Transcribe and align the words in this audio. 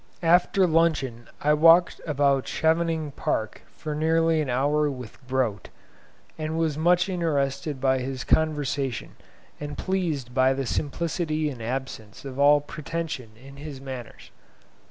After 0.23 0.65
luncheon 0.65 1.27
I 1.41 1.53
walked 1.53 2.01
about 2.07 2.45
Chevening 2.45 3.11
Park 3.15 3.61
for 3.77 3.93
nearly 3.93 4.41
an 4.41 4.49
hour 4.49 4.89
with 4.89 5.15
Grote, 5.27 5.69
and 6.39 6.57
was 6.57 6.75
much 6.75 7.07
interested 7.07 7.79
by 7.79 7.99
his 7.99 8.23
conversation 8.23 9.15
and 9.59 9.77
pleased 9.77 10.33
by 10.33 10.55
the 10.55 10.65
simplicity 10.65 11.51
and 11.51 11.61
absence 11.61 12.25
of 12.25 12.39
all 12.39 12.61
pretension 12.61 13.33
in 13.39 13.57
his 13.57 13.79
manners. 13.79 14.31